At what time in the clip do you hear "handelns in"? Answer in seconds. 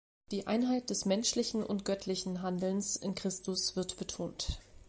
2.41-3.13